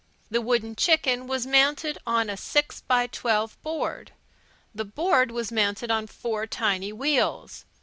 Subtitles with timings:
[0.31, 4.13] The wooden chicken was mounted on a six by twelve board.
[4.73, 7.65] The board was mounted on four tiny wheels.